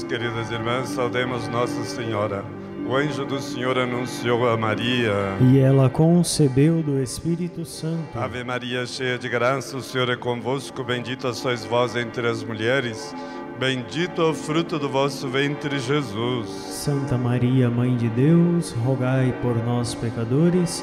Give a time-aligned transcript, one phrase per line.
[0.00, 2.44] Irmãos, queridas irmãs, saudemos Nossa Senhora.
[2.88, 5.12] O anjo do Senhor anunciou a Maria.
[5.52, 8.18] E ela concebeu do Espírito Santo.
[8.18, 10.82] Ave Maria, cheia de graça, o Senhor é convosco.
[10.82, 13.14] Bendita sois vós entre as mulheres.
[13.58, 16.48] Bendito é o fruto do vosso ventre, Jesus.
[16.48, 20.82] Santa Maria, Mãe de Deus, rogai por nós, pecadores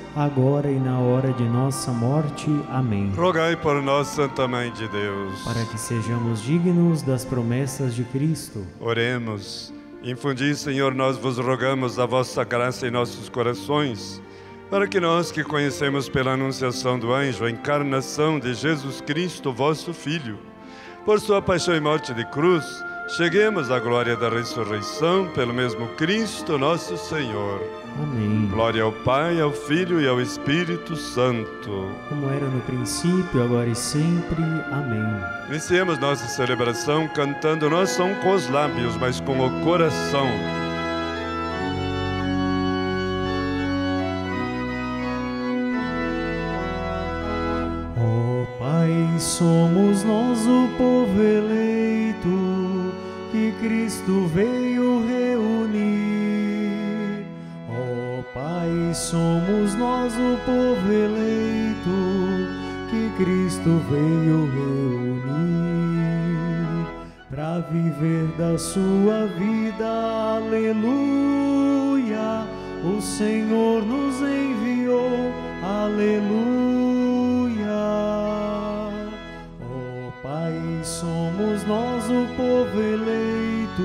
[0.15, 2.49] agora e na hora de nossa morte.
[2.69, 3.11] Amém.
[3.15, 8.65] Rogai por nós, Santa Mãe de Deus, para que sejamos dignos das promessas de Cristo.
[8.79, 9.73] Oremos.
[10.03, 14.21] Infundi, Senhor, nós vos rogamos a vossa graça em nossos corações,
[14.69, 19.93] para que nós que conhecemos pela anunciação do anjo a encarnação de Jesus Cristo, vosso
[19.93, 20.39] Filho,
[21.05, 22.65] por sua paixão e morte de cruz,
[23.11, 27.61] cheguemos à glória da ressurreição pelo mesmo Cristo, nosso Senhor.
[28.01, 28.47] Amém.
[28.47, 31.91] Glória ao Pai, ao Filho e ao Espírito Santo.
[32.07, 34.41] Como era no princípio, agora e sempre.
[34.71, 35.03] Amém.
[35.49, 40.27] Iniciemos nossa celebração cantando não só com os lábios, mas com o coração.
[47.97, 51.60] Oh, Pai, somos nós o povo eleito
[53.31, 55.81] que Cristo veio reunir.
[57.69, 61.89] Ó oh, Pai, somos nós o povo eleito
[62.89, 65.21] que Cristo veio reunir
[67.29, 69.87] para viver da sua vida.
[70.37, 70.91] Aleluia.
[72.83, 75.31] O Senhor nos enviou.
[75.63, 76.60] Aleluia.
[81.01, 83.81] Somos nós o povo eleito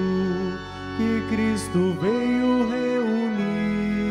[0.99, 4.05] que Cristo veio reunir.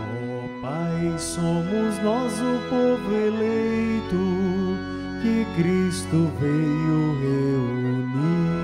[0.00, 4.16] Oh, Pai, somos nós o povo eleito
[5.20, 8.54] que Cristo veio reunir.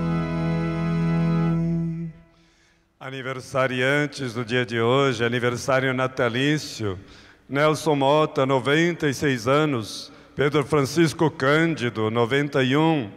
[2.99, 6.97] Aniversariantes do dia de hoje, aniversário natalício,
[7.47, 10.11] Nelson Mota, 96 anos,
[10.43, 13.11] Pedro Francisco Cândido, 91,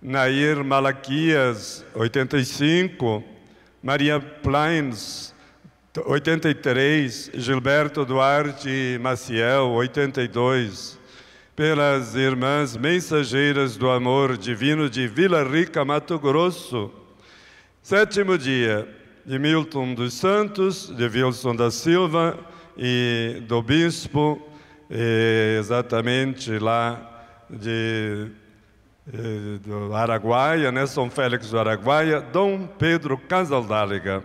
[0.00, 3.24] Nair Malaquias, 85,
[3.82, 5.34] Maria Plains,
[6.06, 11.00] 83, Gilberto Duarte Maciel, 82,
[11.56, 16.92] pelas irmãs mensageiras do amor divino de Vila Rica, Mato Grosso.
[17.82, 18.88] Sétimo dia
[19.26, 22.38] de Milton dos Santos, de Wilson da Silva
[22.78, 24.51] e do bispo,
[25.58, 28.30] exatamente lá de
[29.64, 34.22] do Araguaia, né, São Félix do Araguaia, Dom Pedro Casaldáliga.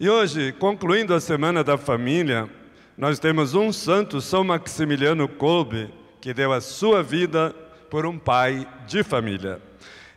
[0.00, 2.48] E hoje, concluindo a Semana da Família,
[2.96, 7.54] nós temos um santo, São Maximiliano Kolbe, que deu a sua vida
[7.90, 9.60] por um pai de família.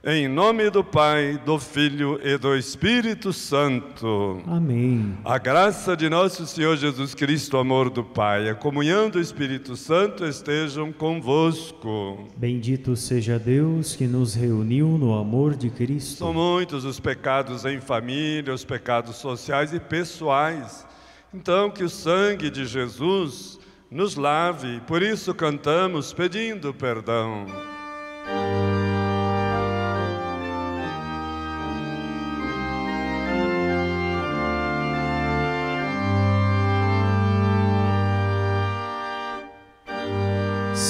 [0.08, 4.40] Em nome do Pai, do Filho e do Espírito Santo.
[4.46, 5.18] Amém.
[5.26, 9.76] A graça de nosso Senhor Jesus Cristo, o amor do Pai, a comunhão do Espírito
[9.76, 12.28] Santo estejam convosco.
[12.38, 16.20] Bendito seja Deus que nos reuniu no amor de Cristo.
[16.20, 20.86] São muitos os pecados em família, os pecados sociais e pessoais.
[21.34, 23.58] Então, que o sangue de Jesus
[23.90, 27.75] nos lave, por isso cantamos pedindo perdão.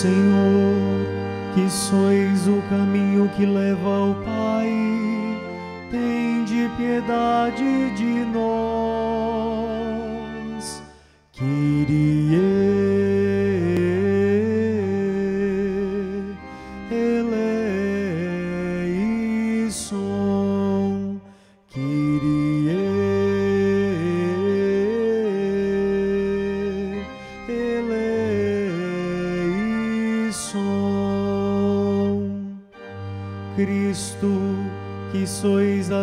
[0.06, 1.02] Senhor,
[1.56, 4.70] que sois o caminho que leva ao Pai,
[5.90, 9.66] tende piedade de nós.
[11.32, 12.85] Kyrie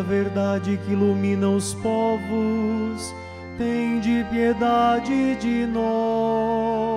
[0.03, 3.15] Verdade que ilumina os povos,
[3.57, 6.93] tende piedade de nós.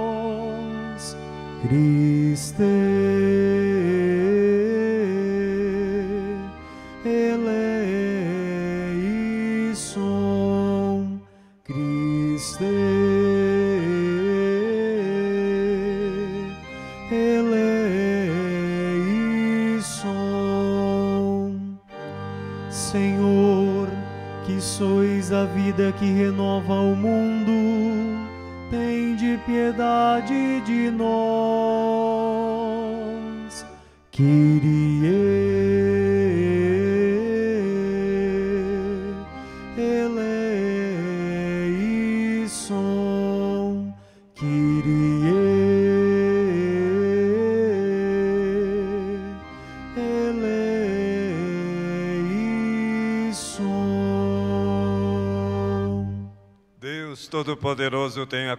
[1.62, 2.63] Cristo
[7.06, 7.86] eleison,
[11.63, 12.63] Cristo
[24.56, 27.52] que sois a vida que renova o mundo,
[28.72, 31.06] tende piedade de nós.
[34.12, 34.94] Kyrie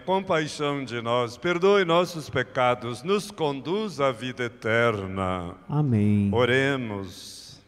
[0.07, 5.57] compaixão de nós, perdoe nossos pecados, nos conduz à vida eterna.
[5.69, 6.31] Amém.
[6.33, 7.61] Oremos.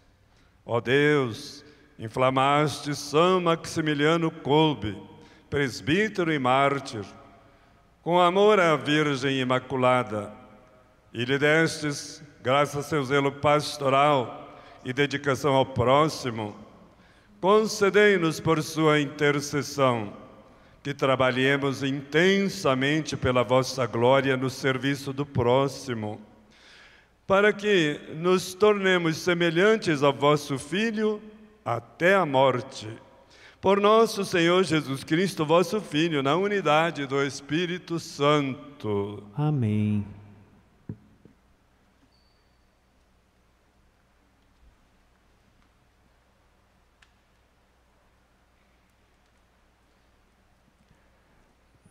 [0.64, 1.64] Ó Deus,
[1.99, 4.96] inflamaste São Maximiliano Kolbe,
[5.50, 7.05] presbítero e mártir,
[8.02, 10.32] com amor à Virgem Imaculada,
[11.12, 16.55] e lhe destes, graças a seu zelo pastoral e dedicação ao próximo,
[17.41, 20.28] concedei-nos por sua intercessão
[20.83, 26.21] que trabalhemos intensamente pela vossa glória no serviço do próximo,
[27.27, 31.21] para que nos tornemos semelhantes ao vosso Filho
[31.65, 32.89] até a morte.
[33.61, 39.23] Por nosso Senhor Jesus Cristo, vosso Filho, na unidade do Espírito Santo.
[39.37, 40.18] Amém.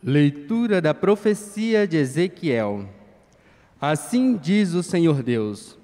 [0.03, 2.87] Leitura da profecia de Ezequiel.
[3.81, 5.75] Assim diz o Senhor Deus: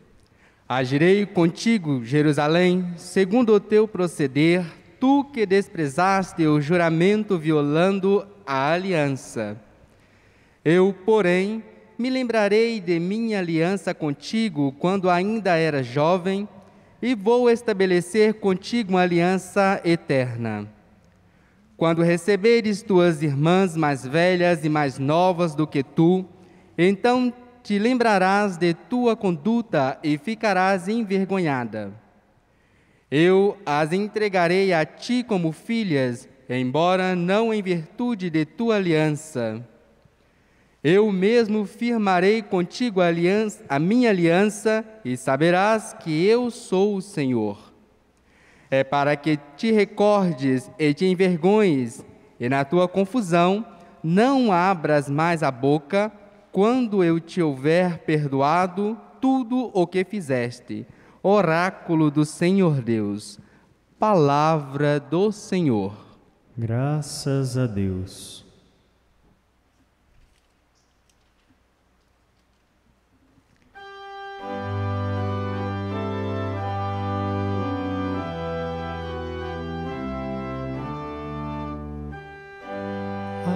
[0.70, 4.64] Agirei contigo, Jerusalém, segundo o teu proceder,
[5.00, 9.60] tu que desprezaste o juramento violando a aliança.
[10.64, 11.64] Eu, porém,
[11.98, 16.48] me lembrarei de minha aliança contigo quando ainda era jovem,
[17.02, 20.70] e vou estabelecer contigo uma aliança eterna.
[21.84, 26.26] Quando receberes tuas irmãs mais velhas e mais novas do que tu,
[26.78, 31.92] então te lembrarás de tua conduta e ficarás envergonhada.
[33.12, 39.62] Eu as entregarei a ti como filhas, embora não em virtude de tua aliança.
[40.82, 47.02] Eu mesmo firmarei contigo a, aliança, a minha aliança, e saberás que eu sou o
[47.02, 47.63] Senhor
[48.74, 52.04] é para que te recordes e te envergonhes,
[52.40, 53.64] e na tua confusão
[54.04, 56.12] não abras mais a boca,
[56.52, 60.88] quando eu te houver perdoado tudo o que fizeste.
[61.22, 63.40] Oráculo do Senhor Deus.
[64.00, 65.94] Palavra do Senhor.
[66.58, 68.43] Graças a Deus.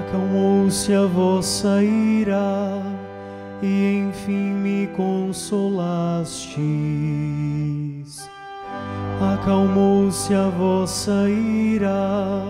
[0.08, 2.82] Acalmou-se a vossa ira
[3.62, 6.56] e enfim me consolastes.
[9.34, 12.42] Acalmou-se a vossa ira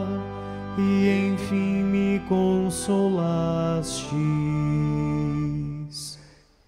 [0.78, 4.08] e enfim me consolastes.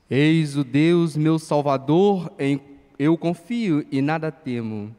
[0.10, 2.60] Eis o Deus, meu Salvador, em
[2.98, 4.90] eu confio e nada temo.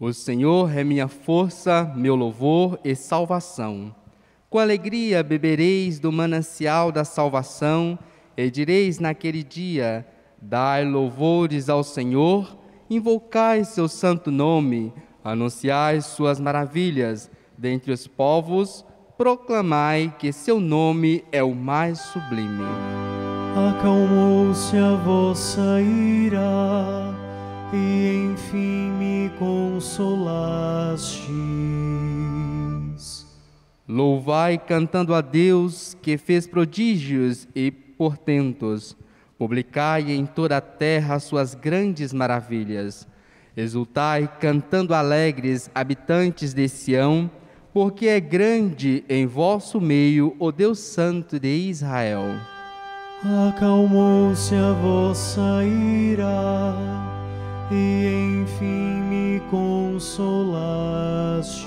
[0.00, 3.94] O Senhor é minha força, meu louvor e salvação.
[4.48, 7.98] Com alegria bebereis do manancial da salvação,
[8.36, 10.06] e direis naquele dia:
[10.40, 12.56] Dai louvores ao Senhor,
[12.88, 14.92] invocai seu santo nome,
[15.24, 18.84] anunciai suas maravilhas, dentre os povos,
[19.16, 22.64] proclamai que seu nome é o mais sublime.
[23.70, 27.14] Acalmou-se a vossa ira
[27.72, 31.26] e enfim me consolastes.
[33.88, 38.96] Louvai cantando a Deus que fez prodígios e portentos.
[39.38, 43.06] Publicai em toda a terra suas grandes maravilhas.
[43.56, 47.30] Exultai cantando alegres, habitantes de Sião,
[47.72, 52.24] porque é grande em vosso meio o Deus Santo de Israel.
[53.48, 56.74] Acalmou-se a vossa ira
[57.70, 61.66] e enfim me consolastes.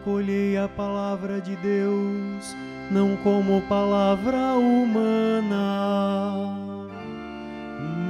[0.00, 2.56] Acolhei a palavra de Deus,
[2.90, 5.56] não como palavra humana,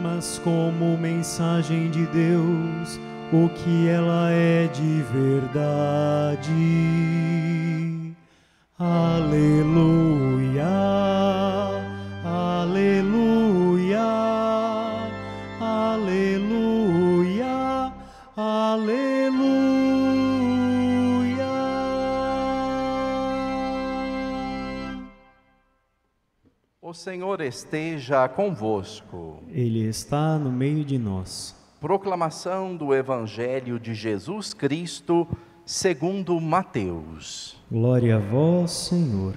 [0.01, 3.01] mas como mensagem de Deus,
[3.33, 6.47] o que ela é de verdade.
[8.79, 10.65] Aleluia,
[26.91, 29.45] O Senhor esteja convosco.
[29.49, 31.55] Ele está no meio de nós.
[31.81, 35.25] Proclamação do Evangelho de Jesus Cristo,
[35.65, 37.57] segundo Mateus.
[37.71, 39.37] Glória a vós, Senhor.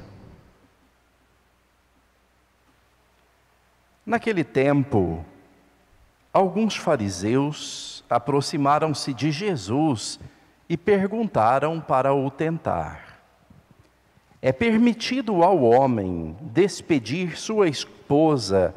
[4.03, 5.23] Naquele tempo,
[6.33, 10.19] alguns fariseus aproximaram-se de Jesus
[10.67, 13.12] e perguntaram para o tentar:
[14.45, 18.75] É permitido ao homem despedir sua esposa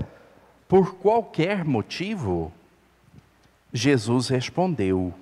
[0.68, 2.52] por qualquer motivo?
[3.72, 5.12] Jesus respondeu: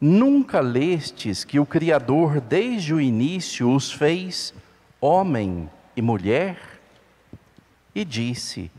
[0.00, 4.54] Nunca lestes que o Criador desde o início os fez
[5.00, 6.80] homem e mulher?
[7.92, 8.70] E disse: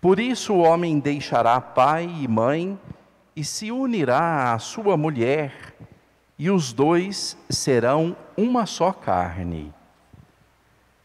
[0.00, 2.78] Por isso o homem deixará pai e mãe
[3.36, 5.74] e se unirá à sua mulher,
[6.38, 9.70] e os dois serão uma só carne.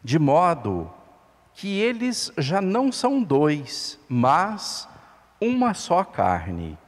[0.06, 0.88] De modo
[1.52, 4.88] que eles já não são dois, mas
[5.40, 6.78] uma só carne.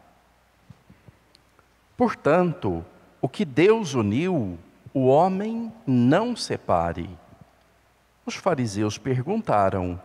[1.97, 2.85] Portanto,
[3.21, 4.57] o que Deus uniu,
[4.95, 7.11] o homem não separe.
[8.25, 10.01] Os fariseus perguntaram: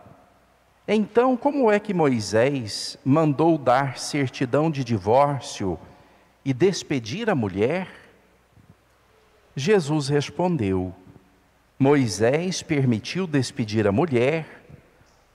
[0.88, 5.78] Então, como é que Moisés mandou dar certidão de divórcio
[6.44, 7.88] e despedir a mulher?
[9.54, 10.92] Jesus respondeu:
[11.84, 14.64] Moisés permitiu despedir a mulher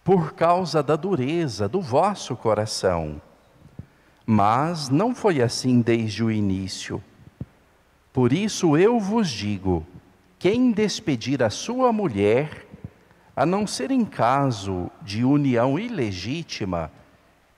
[0.03, 3.21] por causa da dureza do vosso coração.
[4.25, 7.03] Mas não foi assim desde o início.
[8.11, 9.85] Por isso eu vos digo:
[10.39, 12.65] quem despedir a sua mulher,
[13.35, 16.91] a não ser em caso de união ilegítima,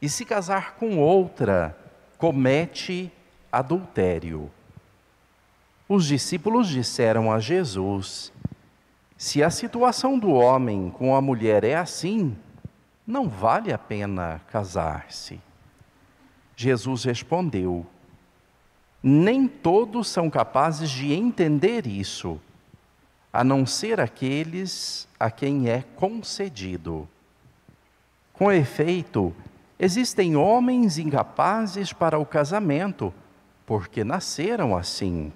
[0.01, 1.77] e se casar com outra,
[2.17, 3.09] comete
[3.49, 4.51] adultério.
[5.87, 8.33] Os discípulos disseram a Jesus:
[9.21, 12.35] Se a situação do homem com a mulher é assim,
[13.05, 15.39] não vale a pena casar-se.
[16.55, 17.85] Jesus respondeu:
[19.03, 22.41] Nem todos são capazes de entender isso,
[23.31, 27.07] a não ser aqueles a quem é concedido.
[28.33, 29.35] Com efeito,
[29.77, 33.13] existem homens incapazes para o casamento,
[33.67, 35.31] porque nasceram assim.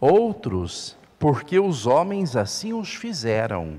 [0.00, 3.78] Outros, porque os homens assim os fizeram.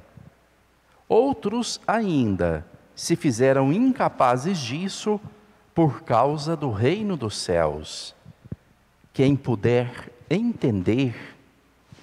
[1.10, 2.64] Outros ainda
[2.96, 5.20] se fizeram incapazes disso
[5.74, 8.16] por causa do reino dos céus.
[9.12, 11.36] Quem puder entender,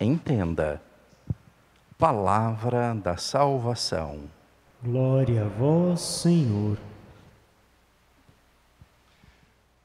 [0.00, 0.82] entenda.
[1.96, 4.22] Palavra da salvação.
[4.82, 6.76] Glória a vós, Senhor.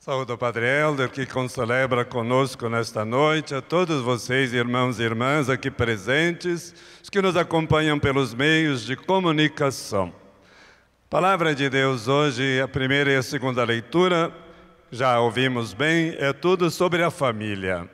[0.05, 5.47] Saúde o Padre Helder, que concelebra conosco nesta noite, a todos vocês, irmãos e irmãs
[5.47, 10.13] aqui presentes, os que nos acompanham pelos meios de comunicação.
[11.09, 14.29] Palavra de Deus hoje, a primeira e a segunda leitura,
[14.91, 17.89] já ouvimos bem, é tudo sobre a família.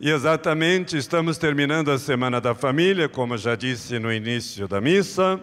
[0.00, 5.38] E exatamente estamos terminando a Semana da Família, como já disse no início da missa,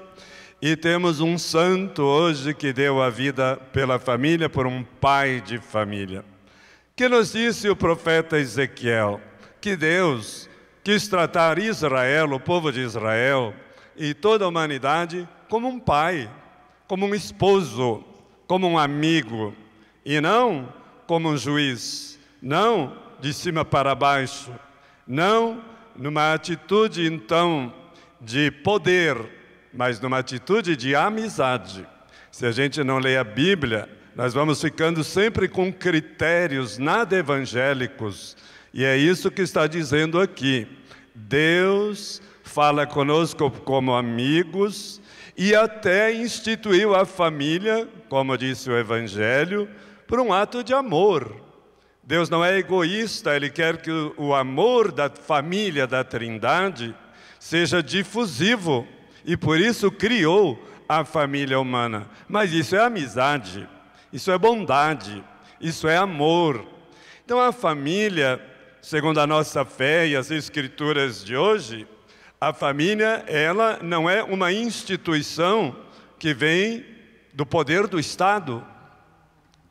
[0.62, 5.58] e temos um santo hoje que deu a vida pela família, por um pai de
[5.58, 6.24] família.
[6.96, 9.20] Que nos disse o profeta Ezequiel
[9.60, 10.48] que Deus
[10.84, 13.56] quis tratar Israel, o povo de Israel
[13.96, 16.30] e toda a humanidade como um pai,
[16.88, 18.04] como um esposo,
[18.48, 19.56] como um amigo,
[20.06, 20.72] e não
[21.08, 24.54] como um juiz, não de cima para baixo,
[25.08, 25.64] não
[25.96, 27.74] numa atitude então
[28.20, 29.41] de poder,
[29.74, 31.88] mas numa atitude de amizade.
[32.32, 38.36] Se a gente não lê a Bíblia, nós vamos ficando sempre com critérios nada evangélicos,
[38.74, 40.68] e é isso que está dizendo aqui.
[41.14, 45.02] Deus fala conosco como amigos
[45.38, 49.70] e até instituiu a família, como disse o Evangelho,
[50.08, 51.36] por um ato de amor.
[52.04, 56.96] Deus não é egoísta, Ele quer que o amor da família da Trindade
[57.40, 58.88] seja difusivo
[59.26, 62.08] e por isso criou a família humana.
[62.28, 63.68] Mas isso é amizade,
[64.12, 65.24] isso é bondade,
[65.60, 66.66] isso é amor.
[67.24, 68.42] Então a família
[68.82, 71.88] segundo a nossa fé e as escrituras de hoje,
[72.40, 75.76] a família, ela não é uma instituição
[76.18, 76.84] que vem
[77.32, 78.66] do poder do Estado.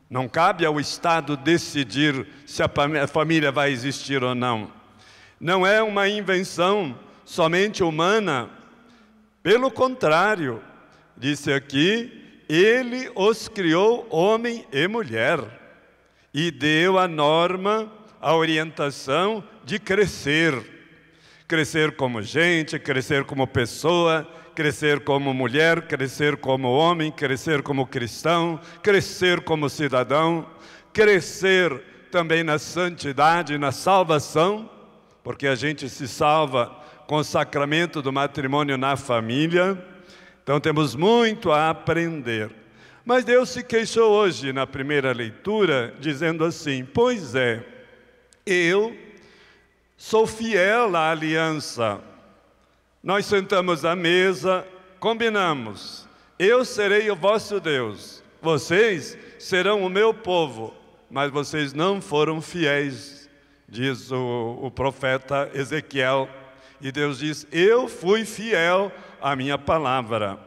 [0.09, 2.69] Não cabe ao Estado decidir se a
[3.07, 4.71] família vai existir ou não.
[5.39, 8.49] Não é uma invenção somente humana.
[9.43, 10.61] Pelo contrário,
[11.17, 15.39] disse aqui, ele os criou homem e mulher
[16.33, 20.53] e deu a norma, a orientação de crescer.
[21.47, 28.59] Crescer como gente, crescer como pessoa, crescer como mulher, crescer como homem, crescer como cristão,
[28.83, 30.47] crescer como cidadão,
[30.93, 31.81] crescer
[32.11, 34.69] também na santidade, na salvação,
[35.23, 39.77] porque a gente se salva com o sacramento do matrimônio na família.
[40.43, 42.49] Então temos muito a aprender.
[43.03, 47.63] Mas Deus se queixou hoje na primeira leitura, dizendo assim: Pois é,
[48.45, 48.95] eu
[50.03, 52.01] Sou fiel à aliança.
[53.03, 54.65] Nós sentamos à mesa,
[54.99, 56.07] combinamos.
[56.39, 60.73] Eu serei o vosso Deus, vocês serão o meu povo,
[61.07, 63.29] mas vocês não foram fiéis,
[63.69, 66.27] diz o, o profeta Ezequiel.
[66.81, 68.91] E Deus diz: Eu fui fiel
[69.21, 70.39] à minha palavra.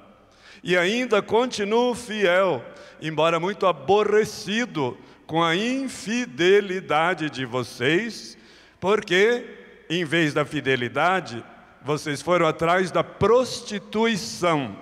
[0.63, 2.65] E ainda continuo fiel,
[3.01, 8.39] embora muito aborrecido com a infidelidade de vocês
[8.85, 9.47] porque,
[9.89, 11.43] em vez da fidelidade,
[11.83, 14.77] vocês foram atrás da prostituição.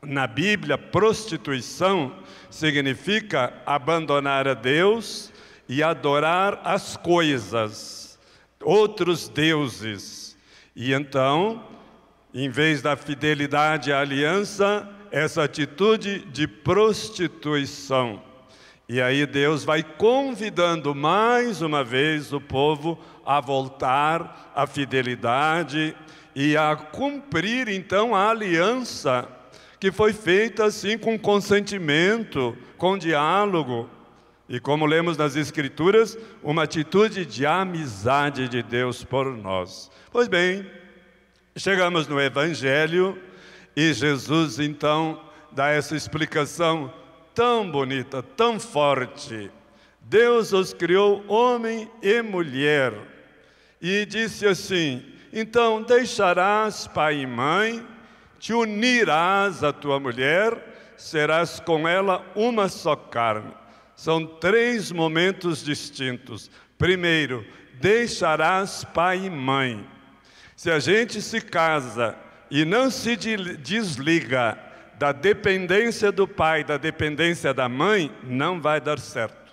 [0.00, 2.16] Na Bíblia, prostituição
[2.48, 5.30] significa abandonar a Deus
[5.68, 8.18] e adorar as coisas,
[8.62, 10.25] outros deuses.
[10.76, 11.64] E então,
[12.34, 18.22] em vez da fidelidade à aliança, essa atitude de prostituição.
[18.86, 25.96] E aí Deus vai convidando mais uma vez o povo a voltar à fidelidade
[26.34, 29.26] e a cumprir então a aliança
[29.80, 33.88] que foi feita assim com consentimento, com diálogo.
[34.48, 39.90] E como lemos nas Escrituras, uma atitude de amizade de Deus por nós.
[40.10, 40.64] Pois bem,
[41.56, 43.20] chegamos no Evangelho
[43.74, 46.92] e Jesus então dá essa explicação
[47.34, 49.50] tão bonita, tão forte.
[50.00, 52.94] Deus os criou homem e mulher
[53.82, 57.84] e disse assim: Então deixarás pai e mãe,
[58.38, 63.52] te unirás à tua mulher, serás com ela uma só carne.
[63.96, 66.50] São três momentos distintos.
[66.76, 67.44] Primeiro,
[67.80, 69.86] deixarás pai e mãe.
[70.54, 72.14] Se a gente se casa
[72.50, 74.58] e não se desliga
[74.98, 79.46] da dependência do pai, da dependência da mãe, não vai dar certo.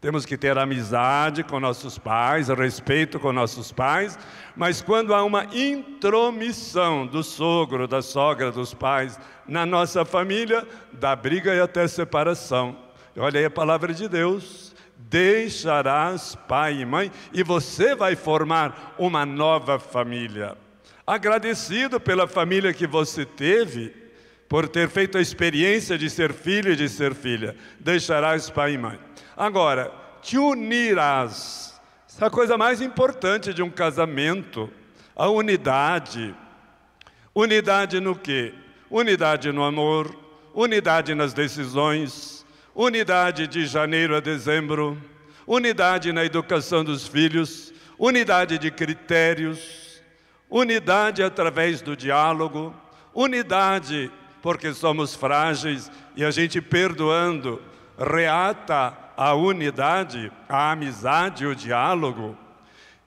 [0.00, 4.18] Temos que ter amizade com nossos pais, respeito com nossos pais,
[4.56, 11.14] mas quando há uma intromissão do sogro, da sogra, dos pais na nossa família, dá
[11.14, 12.89] briga e até separação.
[13.20, 14.74] Olha aí a palavra de Deus.
[14.96, 20.56] Deixarás pai e mãe e você vai formar uma nova família.
[21.06, 23.94] Agradecido pela família que você teve,
[24.48, 28.78] por ter feito a experiência de ser filho e de ser filha, deixarás pai e
[28.78, 28.98] mãe.
[29.36, 31.78] Agora, te unirás.
[32.08, 34.70] Essa é a coisa mais importante de um casamento,
[35.14, 36.34] a unidade.
[37.34, 38.54] Unidade no quê?
[38.88, 40.14] Unidade no amor,
[40.54, 42.39] unidade nas decisões,
[42.82, 44.96] unidade de janeiro a dezembro,
[45.46, 50.00] unidade na educação dos filhos, unidade de critérios,
[50.48, 52.74] unidade através do diálogo,
[53.14, 57.60] unidade porque somos frágeis e a gente perdoando.
[57.98, 62.34] Reata a unidade, a amizade, o diálogo.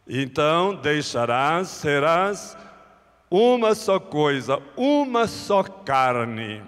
[0.07, 2.55] Então deixarás, serás
[3.27, 6.61] uma só coisa, uma só carne.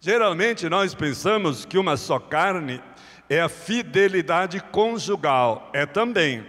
[0.00, 2.80] Geralmente nós pensamos que uma só carne
[3.28, 6.46] é a fidelidade conjugal, é também,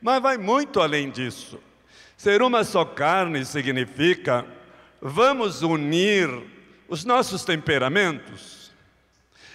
[0.00, 1.58] mas vai muito além disso.
[2.16, 4.44] Ser uma só carne significa
[5.00, 6.28] vamos unir
[6.86, 8.70] os nossos temperamentos,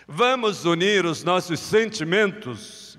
[0.08, 2.97] vamos unir os nossos sentimentos,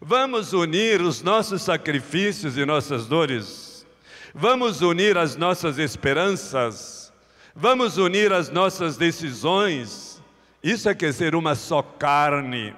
[0.00, 3.86] vamos unir os nossos sacrifícios e nossas dores,
[4.34, 7.03] vamos unir as nossas esperanças,
[7.54, 10.22] vamos unir as nossas decisões.
[10.62, 12.74] Isso é que é uma só carne.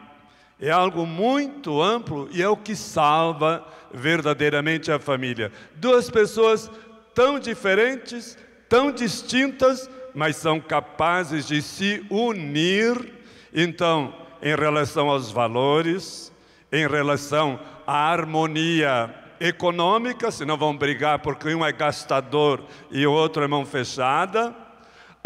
[0.60, 5.52] É algo muito amplo e é o que salva verdadeiramente a família.
[5.74, 6.70] Duas pessoas
[7.14, 8.36] tão diferentes,
[8.68, 13.12] tão distintas, mas são capazes de se unir,
[13.52, 16.32] então, em relação aos valores,
[16.72, 23.44] em relação à harmonia econômica, senão vão brigar porque um é gastador e o outro
[23.44, 24.65] é mão fechada.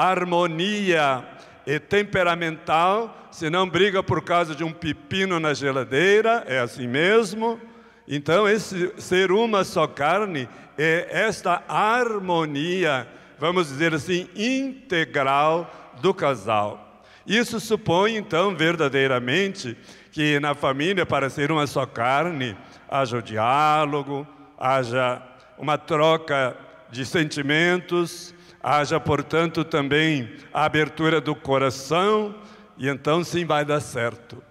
[0.01, 1.23] Harmonia
[1.67, 7.61] e temperamental, senão briga por causa de um pepino na geladeira, é assim mesmo.
[8.09, 13.07] Então, esse ser uma só carne é esta harmonia,
[13.39, 17.05] vamos dizer assim, integral do casal.
[17.27, 19.77] Isso supõe, então, verdadeiramente,
[20.11, 22.57] que na família, para ser uma só carne,
[22.89, 24.27] haja o diálogo,
[24.59, 25.23] haja
[25.59, 26.57] uma troca
[26.91, 32.35] de sentimentos, haja, portanto, também a abertura do coração,
[32.77, 34.43] e então sim vai dar certo.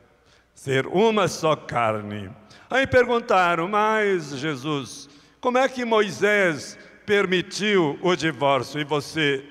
[0.54, 2.30] Ser uma só carne.
[2.70, 9.44] Aí perguntaram, mas Jesus, como é que Moisés permitiu o divórcio e você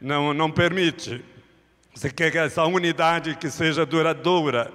[0.00, 1.24] não, não permite?
[1.94, 4.72] Você quer que essa unidade que seja duradoura?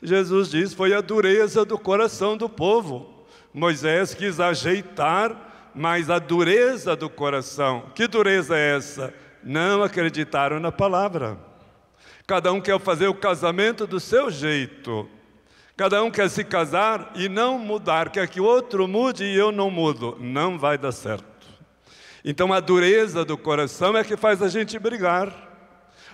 [0.00, 3.26] Jesus diz: foi a dureza do coração do povo.
[3.52, 9.12] Moisés quis ajeitar, mas a dureza do coração, que dureza é essa?
[9.44, 11.38] Não acreditaram na palavra.
[12.26, 15.06] Cada um quer fazer o casamento do seu jeito.
[15.76, 19.52] Cada um quer se casar e não mudar, quer que o outro mude e eu
[19.52, 20.16] não mudo.
[20.18, 21.26] Não vai dar certo.
[22.24, 25.30] Então a dureza do coração é que faz a gente brigar.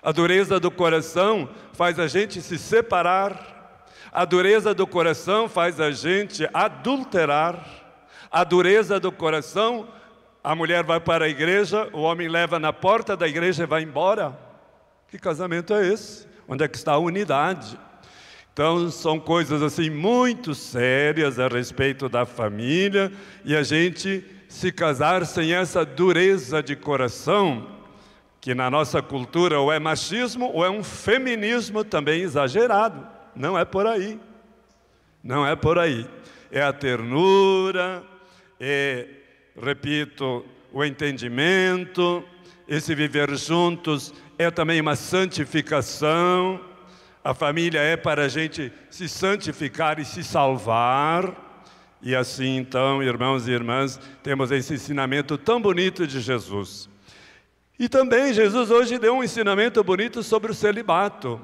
[0.03, 3.87] A dureza do coração faz a gente se separar.
[4.11, 7.82] A dureza do coração faz a gente adulterar.
[8.33, 9.87] A dureza do coração,
[10.43, 13.83] a mulher vai para a igreja, o homem leva na porta da igreja e vai
[13.83, 14.35] embora.
[15.09, 16.27] Que casamento é esse?
[16.49, 17.79] Onde é que está a unidade?
[18.51, 23.13] Então, são coisas assim muito sérias a respeito da família
[23.45, 27.69] e a gente se casar sem essa dureza de coração,
[28.41, 33.07] que na nossa cultura ou é machismo ou é um feminismo também exagerado.
[33.37, 34.19] Não é por aí.
[35.23, 36.09] Não é por aí.
[36.51, 38.03] É a ternura,
[38.63, 39.09] é,
[39.61, 42.25] repito, o entendimento,
[42.69, 46.73] esse viver juntos é também uma santificação
[47.25, 51.51] a família é para a gente se santificar e se salvar.
[52.03, 56.89] E assim, então, irmãos e irmãs, temos esse ensinamento tão bonito de Jesus.
[57.79, 61.41] E também Jesus hoje deu um ensinamento bonito sobre o celibato.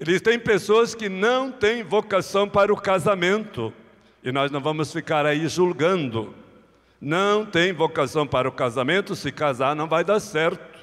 [0.00, 3.74] Eles têm pessoas que não têm vocação para o casamento.
[4.28, 6.34] E nós não vamos ficar aí julgando.
[7.00, 10.78] Não tem vocação para o casamento, se casar não vai dar certo.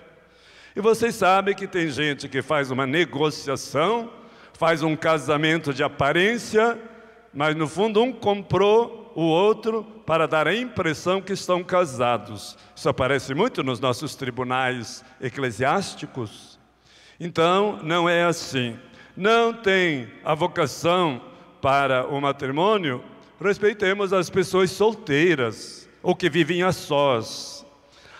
[0.76, 4.10] E vocês sabem que tem gente que faz uma negociação,
[4.54, 6.76] faz um casamento de aparência,
[7.32, 12.58] mas no fundo um comprou o outro para dar a impressão que estão casados.
[12.76, 16.58] Isso aparece muito nos nossos tribunais eclesiásticos.
[17.20, 18.76] Então, não é assim.
[19.16, 21.22] Não tem a vocação
[21.62, 23.04] para o matrimônio,
[23.40, 27.66] respeitemos as pessoas solteiras ou que vivem a sós.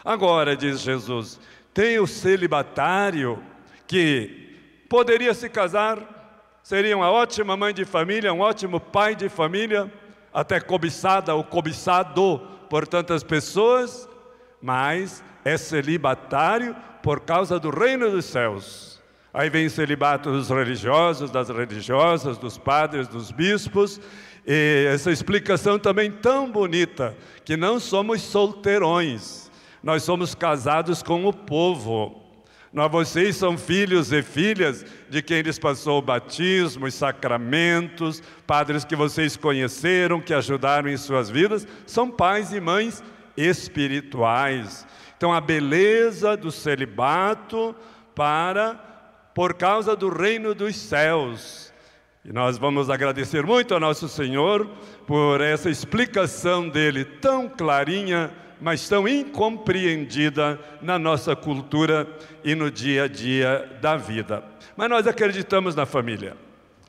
[0.04, 1.40] Agora, diz Jesus,
[1.74, 3.42] tem o celibatário
[3.88, 9.92] que poderia se casar, seria uma ótima mãe de família, um ótimo pai de família,
[10.34, 14.08] até cobiçada ou cobiçado por tantas pessoas,
[14.62, 19.02] mas é celibatário por causa do reino dos céus.
[19.34, 24.00] Aí vem o celibato dos religiosos, das religiosas, dos padres, dos bispos,
[24.46, 29.50] e essa explicação também tão bonita, que não somos solteirões,
[29.82, 32.22] nós somos casados com o povo.
[32.72, 38.84] Nós, vocês são filhos e filhas de quem lhes passou o batismo, os sacramentos, padres
[38.84, 43.02] que vocês conheceram, que ajudaram em suas vidas, são pais e mães
[43.38, 44.86] espirituais.
[45.16, 47.74] Então, a beleza do celibato
[48.14, 48.76] para,
[49.34, 51.74] por causa do reino dos céus.
[52.28, 54.68] E nós vamos agradecer muito ao nosso Senhor
[55.06, 62.08] por essa explicação dele tão clarinha mas tão incompreendida na nossa cultura
[62.44, 64.44] e no dia a dia da vida.
[64.76, 66.36] Mas nós acreditamos na família,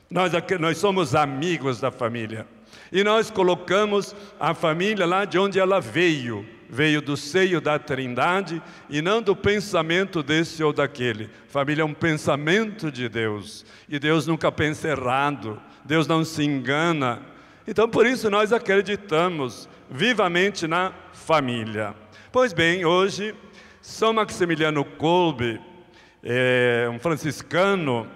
[0.09, 2.47] nós, nós somos amigos da família.
[2.91, 8.61] E nós colocamos a família lá de onde ela veio, veio do seio da Trindade
[8.89, 11.29] e não do pensamento desse ou daquele.
[11.47, 17.21] Família é um pensamento de Deus e Deus nunca pensa errado, Deus não se engana.
[17.67, 21.95] Então por isso nós acreditamos vivamente na família.
[22.31, 23.33] Pois bem, hoje,
[23.81, 25.59] São Maximiliano Kolbe,
[26.23, 28.07] é, um franciscano,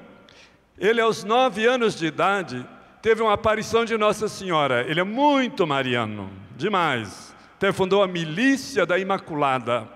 [0.78, 2.66] ele aos nove anos de idade
[3.02, 4.86] teve uma aparição de Nossa Senhora.
[4.88, 7.31] Ele é muito mariano, demais.
[7.62, 9.88] Até fundou a Milícia da Imaculada,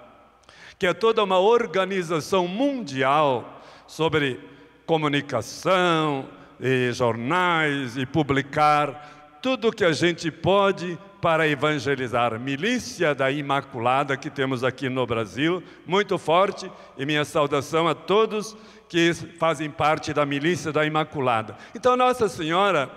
[0.78, 4.39] que é toda uma organização mundial sobre
[4.86, 12.39] comunicação, e jornais e publicar tudo que a gente pode para evangelizar.
[12.39, 18.56] Milícia da Imaculada que temos aqui no Brasil, muito forte, e minha saudação a todos
[18.88, 21.58] que fazem parte da milícia da Imaculada.
[21.73, 22.91] Então, Nossa Senhora,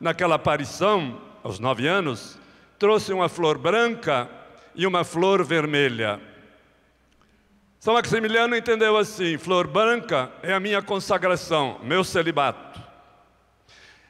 [0.00, 2.38] naquela aparição, aos nove anos,
[2.78, 4.28] trouxe uma flor branca
[4.74, 6.20] e uma flor vermelha.
[7.78, 12.80] São Maximiliano entendeu assim: flor branca é a minha consagração, meu celibato.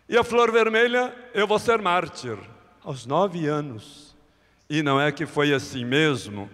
[0.09, 2.38] E a flor vermelha, eu vou ser mártir,
[2.85, 4.16] aos nove anos.
[4.70, 6.48] E não é que foi assim mesmo.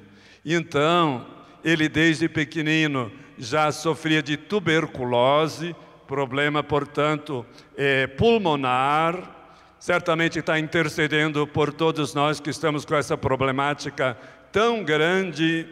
[0.44, 1.27] Então,
[1.62, 7.44] ele desde pequenino já sofria de tuberculose, problema, portanto,
[7.77, 9.41] é, pulmonar.
[9.83, 14.16] Certamente está intercedendo por todos nós que estamos com essa problemática
[14.53, 15.66] tão grande.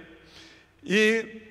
[0.83, 1.43] E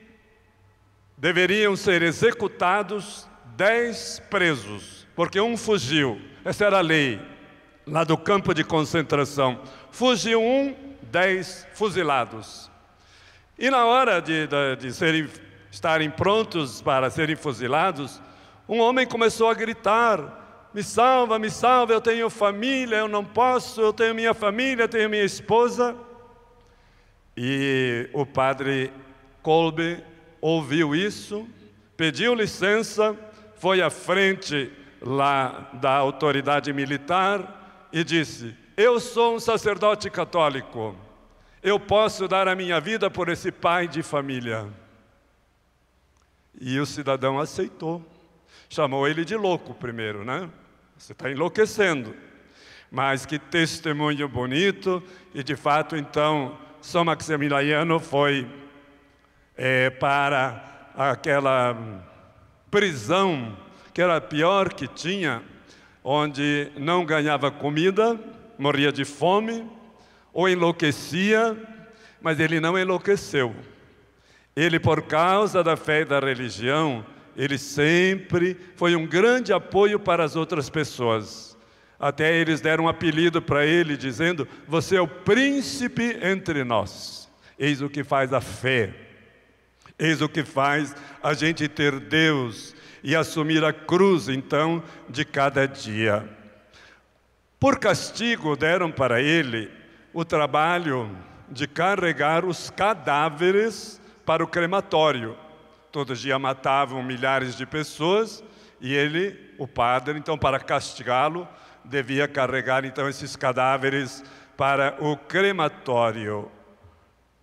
[1.17, 6.19] deveriam ser executados dez presos, porque um fugiu.
[6.43, 7.21] Essa era a lei,
[7.87, 9.61] lá do campo de concentração.
[9.89, 12.69] Fugiu um, dez fuzilados.
[13.57, 15.29] E na hora de, de, de serem,
[15.71, 18.21] estarem prontos para serem fuzilados,
[18.67, 23.81] um homem começou a gritar: Me salva, me salva, eu tenho família, eu não posso,
[23.81, 25.95] eu tenho minha família, eu tenho minha esposa.
[27.35, 28.93] E o padre
[29.41, 30.03] Kolbe
[30.39, 31.47] ouviu isso,
[31.97, 33.17] pediu licença,
[33.55, 40.95] foi à frente lá da autoridade militar e disse: Eu sou um sacerdote católico,
[41.63, 44.67] eu posso dar a minha vida por esse pai de família.
[46.61, 48.05] E o cidadão aceitou.
[48.69, 50.49] Chamou ele de louco primeiro, né?
[50.97, 52.15] Você está enlouquecendo.
[52.91, 58.47] Mas que testemunho bonito, e de fato, então, São Maximiliano foi
[59.55, 61.77] é, para aquela
[62.71, 63.57] prisão
[63.93, 65.43] que era a pior que tinha,
[66.03, 68.19] onde não ganhava comida,
[68.57, 69.69] morria de fome
[70.33, 71.57] ou enlouquecia,
[72.21, 73.55] mas ele não enlouqueceu.
[74.55, 77.05] Ele, por causa da fé e da religião,
[77.39, 81.57] ele sempre foi um grande apoio para as outras pessoas.
[81.97, 87.29] Até eles deram um apelido para ele, dizendo: Você é o príncipe entre nós.
[87.57, 88.93] Eis o que faz a fé.
[89.97, 95.65] Eis o que faz a gente ter Deus e assumir a cruz, então, de cada
[95.65, 96.27] dia.
[97.57, 99.71] Por castigo, deram para ele
[100.11, 101.09] o trabalho
[101.49, 105.37] de carregar os cadáveres para o crematório.
[105.91, 108.43] Todo dia matavam milhares de pessoas
[108.79, 111.47] e ele, o padre, então, para castigá-lo,
[111.83, 114.23] devia carregar então esses cadáveres
[114.55, 116.51] para o crematório.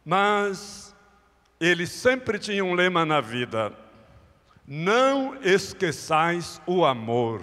[0.05, 0.95] Mas
[1.61, 3.73] ele sempre tinha um lema na vida:
[4.67, 7.43] não esqueçais o amor.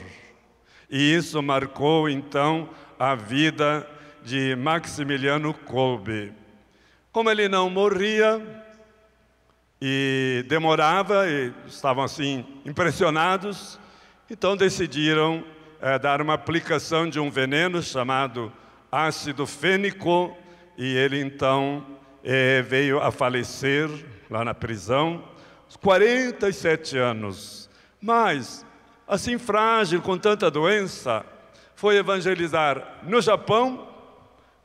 [0.89, 3.87] E isso marcou então a vida
[4.23, 6.33] de Maximiliano Kolbe.
[7.11, 8.62] Como ele não morria
[9.85, 13.77] e demorava, e estavam assim impressionados,
[14.29, 15.43] então decidiram
[15.81, 18.49] é, dar uma aplicação de um veneno chamado
[18.89, 20.37] ácido fênico,
[20.77, 21.85] e ele então
[22.23, 23.89] é, veio a falecer
[24.29, 25.21] lá na prisão,
[25.65, 27.69] aos 47 anos.
[27.99, 28.65] Mas,
[29.05, 31.25] assim frágil, com tanta doença,
[31.75, 33.85] foi evangelizar no Japão,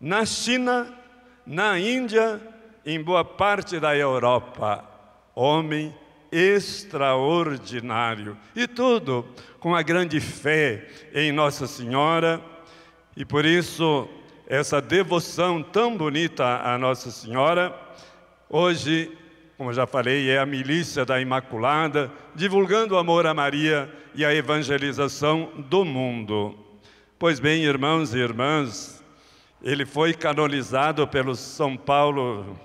[0.00, 0.96] na China,
[1.44, 2.40] na Índia,
[2.86, 4.96] em boa parte da Europa.
[5.40, 5.94] Homem
[6.32, 8.36] extraordinário.
[8.56, 9.24] E tudo
[9.60, 12.40] com a grande fé em Nossa Senhora.
[13.16, 14.08] E por isso
[14.48, 17.72] essa devoção tão bonita à Nossa Senhora.
[18.50, 19.16] Hoje,
[19.56, 24.34] como já falei, é a milícia da Imaculada, divulgando o amor a Maria e a
[24.34, 26.58] evangelização do mundo.
[27.16, 29.04] Pois bem, irmãos e irmãs,
[29.62, 32.58] ele foi canonizado pelo São Paulo,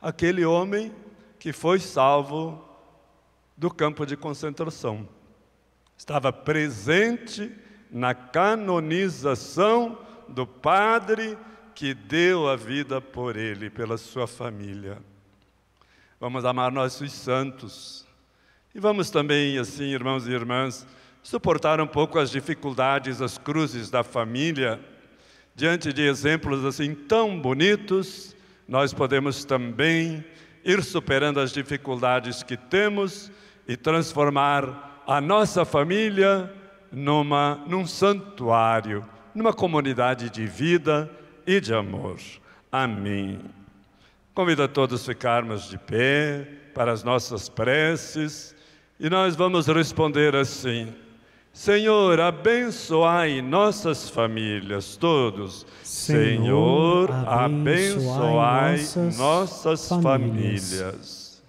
[0.00, 0.94] Aquele homem
[1.38, 2.68] que foi salvo
[3.56, 5.08] do campo de concentração.
[5.96, 7.52] Estava presente
[7.90, 11.36] na canonização do padre
[11.74, 14.98] que deu a vida por ele, pela sua família.
[16.18, 18.06] Vamos amar nossos santos.
[18.74, 20.86] E vamos também, assim, irmãos e irmãs,
[21.22, 24.80] suportar um pouco as dificuldades, as cruzes da família.
[25.54, 28.34] Diante de exemplos assim tão bonitos,
[28.66, 30.24] nós podemos também
[30.64, 33.30] ir superando as dificuldades que temos
[33.68, 36.52] e transformar a nossa família
[36.90, 39.04] numa, num santuário,
[39.34, 41.10] numa comunidade de vida
[41.46, 42.18] e de amor.
[42.70, 43.40] Amém.
[44.34, 48.56] Convido a todos a ficarmos de pé para as nossas preces
[48.98, 50.94] E nós vamos responder assim:
[51.52, 55.66] Senhor, abençoai nossas famílias, todos.
[55.84, 58.80] Senhor, abençoai
[59.18, 61.42] nossas famílias.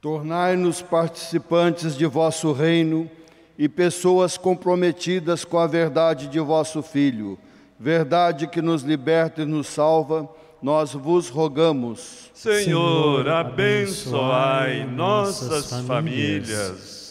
[0.00, 3.08] Tornai-nos participantes de vosso reino
[3.56, 7.38] e pessoas comprometidas com a verdade de vosso Filho,
[7.78, 10.28] verdade que nos liberta e nos salva,
[10.60, 12.30] nós vos rogamos.
[12.34, 17.03] Senhor, abençoai nossas famílias.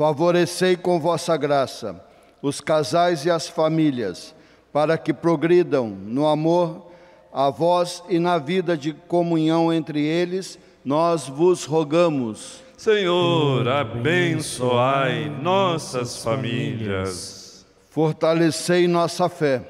[0.00, 2.02] Favorecei com vossa graça
[2.40, 4.34] os casais e as famílias,
[4.72, 6.90] para que progridam no amor
[7.30, 12.62] a vós e na vida de comunhão entre eles, nós vos rogamos.
[12.78, 17.66] Senhor, abençoai nossas famílias.
[17.90, 19.68] Fortalecei nossa fé,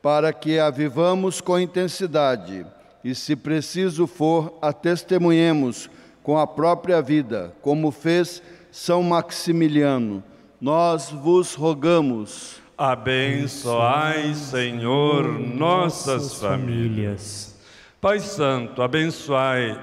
[0.00, 2.64] para que a vivamos com intensidade
[3.04, 5.90] e, se preciso for, a testemunhemos
[6.22, 10.22] com a própria vida, como fez são Maximiliano,
[10.60, 12.60] nós vos rogamos.
[12.76, 17.58] Abençoai, Senhor, nossas famílias.
[18.00, 19.82] Pai Santo, abençoai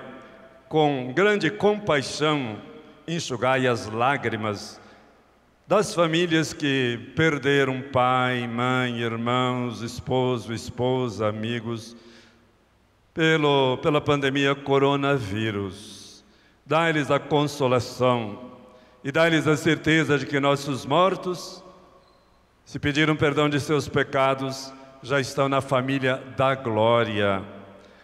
[0.69, 2.58] com grande compaixão,
[3.08, 4.80] enxugai as lágrimas
[5.67, 11.95] das famílias que perderam pai, mãe, irmãos, esposo, esposa, amigos,
[13.13, 16.24] pelo, pela pandemia coronavírus.
[16.65, 18.45] Dá-lhes a consolação,
[19.06, 21.63] e dá-lhes a certeza de que nossos mortos,
[22.65, 27.44] se pediram perdão de seus pecados, já estão na família da glória.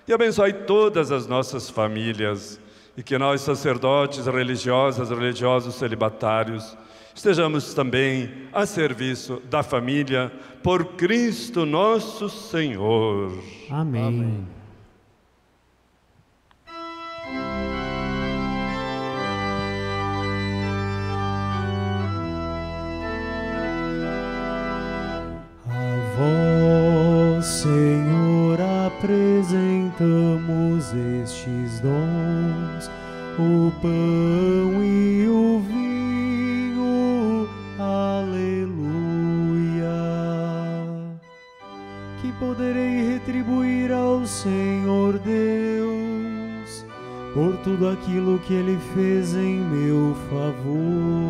[0.07, 2.61] E abençoe todas as nossas famílias
[2.95, 6.77] e que nós, sacerdotes, religiosas, religiosos, celibatários,
[7.15, 13.31] estejamos também a serviço da família por Cristo nosso Senhor.
[13.71, 14.03] Amém.
[14.03, 14.60] Amém.
[33.81, 38.69] Pão e o vinho, aleluia.
[42.21, 46.85] Que poderei retribuir ao Senhor Deus
[47.33, 51.20] por tudo aquilo que Ele fez em meu favor.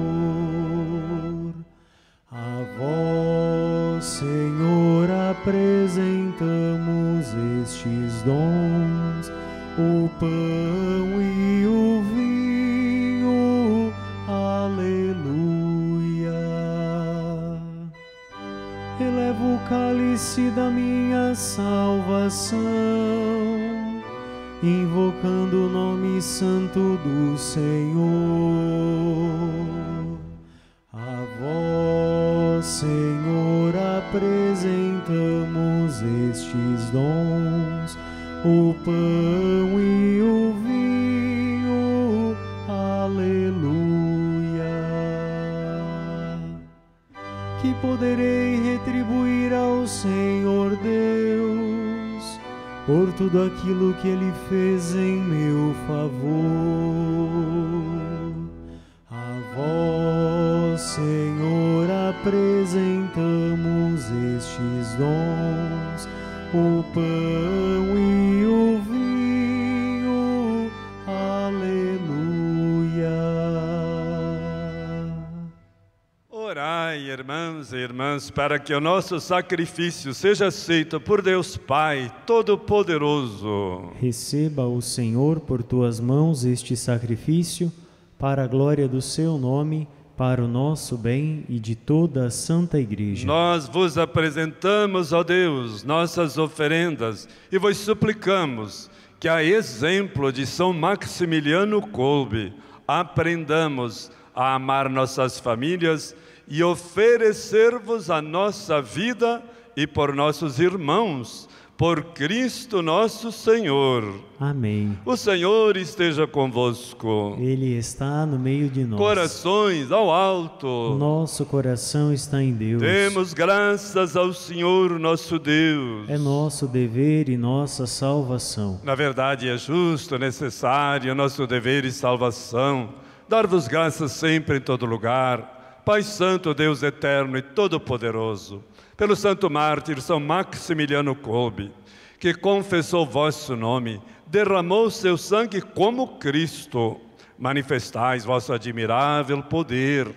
[77.82, 83.92] Irmãs, para que o nosso sacrifício seja aceito por Deus Pai Todo-Poderoso.
[84.00, 87.72] Receba o Senhor por tuas mãos este sacrifício,
[88.18, 89.88] para a glória do seu nome
[90.22, 93.26] para o nosso bem e de toda a Santa Igreja.
[93.26, 98.88] Nós vos apresentamos, ó Deus, nossas oferendas e vos suplicamos
[99.20, 102.54] que, a exemplo de São Maximiliano Kolbe,
[102.88, 106.16] aprendamos a amar nossas famílias
[106.52, 109.42] e oferecer-vos a nossa vida
[109.76, 111.48] e por nossos irmãos
[111.78, 114.04] por Cristo nosso Senhor.
[114.40, 114.96] Amém.
[115.04, 117.36] O Senhor esteja convosco.
[117.40, 119.00] Ele está no meio de nós.
[119.00, 120.96] Corações ao alto.
[121.00, 122.82] Nosso coração está em Deus.
[122.84, 126.08] Demos graças ao Senhor nosso Deus.
[126.08, 128.80] É nosso dever e nossa salvação.
[128.84, 132.90] Na verdade, é justo, necessário, nosso dever e salvação,
[133.28, 135.61] dar-vos graças sempre em todo lugar.
[135.84, 138.64] Pai Santo, Deus eterno e todo-poderoso
[139.02, 141.72] pelo santo mártir São Maximiliano Kolbe,
[142.20, 147.02] que confessou vosso nome, derramou seu sangue como Cristo,
[147.36, 150.08] manifestais vosso admirável poder.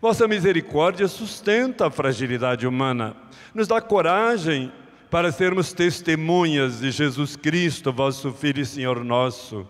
[0.00, 3.14] Vossa misericórdia sustenta a fragilidade humana,
[3.54, 4.72] nos dá coragem
[5.10, 9.68] para sermos testemunhas de Jesus Cristo, vosso Filho e Senhor nosso.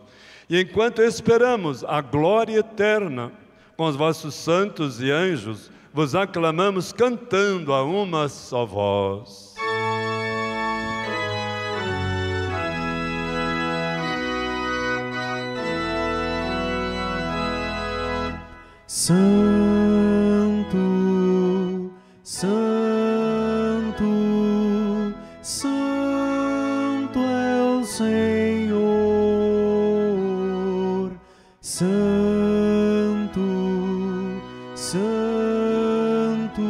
[0.48, 3.32] E enquanto esperamos a glória eterna,
[3.76, 9.54] com os vossos santos e anjos, vos aclamamos cantando a uma só voz.
[18.86, 19.18] Santo,
[22.22, 24.04] Santo,
[25.42, 28.74] Santo é o Senhor.
[31.60, 32.43] Santo,
[34.74, 36.62] Santo,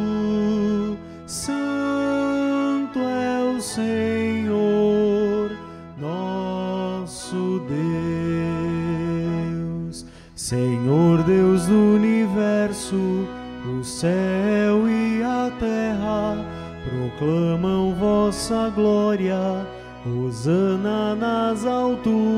[1.25, 5.51] Santo é o Senhor,
[5.97, 7.63] nosso
[9.67, 10.05] Deus.
[10.35, 13.25] Senhor Deus do universo,
[13.79, 16.45] o céu e a terra
[16.87, 19.65] proclamam vossa glória.
[20.05, 22.34] Hosana nas alturas.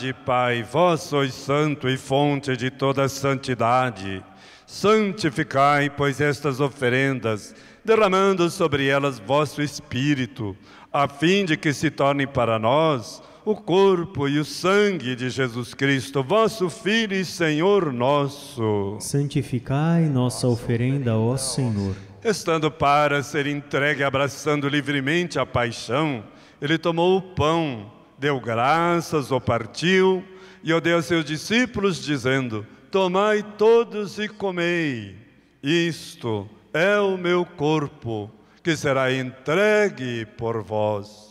[0.00, 4.24] Verdade, Pai, vós sois santo e fonte de toda santidade.
[4.66, 10.56] Santificai, pois, estas oferendas, derramando sobre elas vosso Espírito,
[10.92, 15.74] a fim de que se tornem para nós o corpo e o sangue de Jesus
[15.74, 18.96] Cristo, vosso Filho e Senhor nosso.
[19.00, 21.94] Santificai nossa oferenda, ó Senhor.
[22.24, 26.22] Estando para ser entregue, abraçando livremente a paixão,
[26.60, 30.22] ele tomou o pão, deu graças, o partiu
[30.62, 35.16] e o deu aos seus discípulos, dizendo: Tomai todos e comei.
[35.62, 38.30] Isto é o meu corpo,
[38.62, 41.29] que será entregue por vós.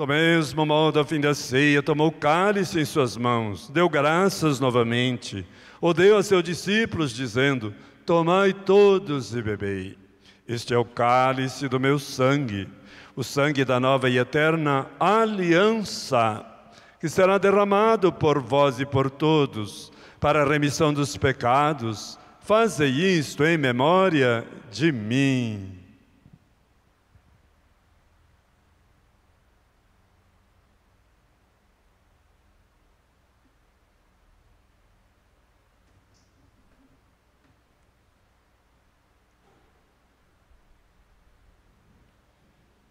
[0.00, 4.58] Do mesmo modo, ao fim da ceia, tomou o cálice em suas mãos, deu graças
[4.58, 5.46] novamente,
[5.78, 7.74] o deu a seus discípulos, dizendo:
[8.06, 9.98] Tomai todos e bebei.
[10.48, 12.66] Este é o cálice do meu sangue,
[13.14, 16.46] o sangue da nova e eterna aliança,
[16.98, 22.18] que será derramado por vós e por todos, para a remissão dos pecados.
[22.40, 25.79] Fazei isto em memória de mim.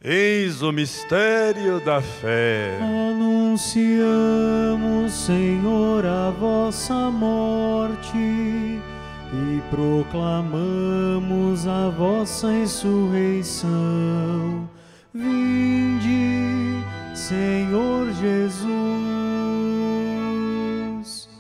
[0.01, 2.79] Eis o mistério da fé.
[2.81, 14.69] Anunciamos, Senhor, a vossa morte e proclamamos a vossa ressurreição.
[15.13, 16.81] Vinde,
[17.13, 18.69] Senhor Jesus.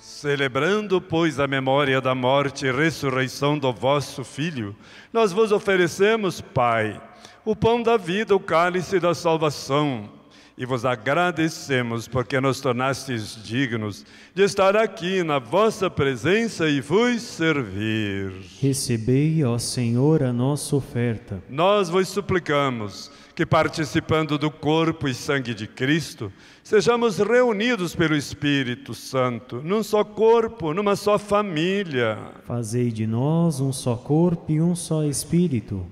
[0.01, 4.75] Celebrando, pois, a memória da morte e ressurreição do vosso Filho,
[5.13, 7.01] nós vos oferecemos, Pai,
[7.45, 10.09] o pão da vida, o cálice da salvação.
[10.57, 17.21] E vos agradecemos porque nos tornastes dignos de estar aqui na vossa presença e vos
[17.21, 18.33] servir.
[18.59, 21.41] Recebei, ó Senhor, a nossa oferta.
[21.49, 26.29] Nós vos suplicamos que, participando do corpo e sangue de Cristo,
[26.61, 32.19] sejamos reunidos pelo Espírito Santo, num só corpo, numa só família.
[32.43, 35.85] Fazei de nós um só corpo e um só espírito.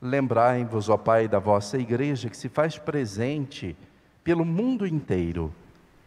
[0.00, 3.76] Lembrai-vos, ó Pai, da vossa igreja que se faz presente
[4.22, 5.52] pelo mundo inteiro,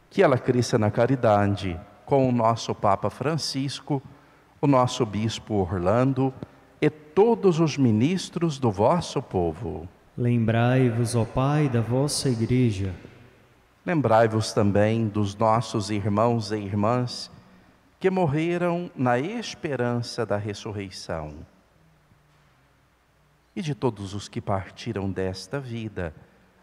[0.09, 4.01] que ela cresça na caridade com o nosso Papa Francisco,
[4.61, 6.33] o nosso Bispo Orlando
[6.81, 9.87] e todos os ministros do vosso povo.
[10.17, 12.93] Lembrai-vos, ó Pai, da vossa Igreja.
[13.85, 17.31] Lembrai-vos também dos nossos irmãos e irmãs
[17.99, 21.33] que morreram na esperança da ressurreição.
[23.55, 26.13] E de todos os que partiram desta vida,